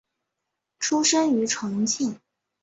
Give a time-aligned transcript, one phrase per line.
[0.79, 2.19] 出生于重庆。